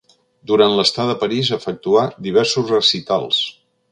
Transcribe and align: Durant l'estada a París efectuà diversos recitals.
Durant 0.51 0.71
l'estada 0.77 1.15
a 1.15 1.19
París 1.25 1.51
efectuà 1.59 2.05
diversos 2.29 2.75
recitals. 2.79 3.45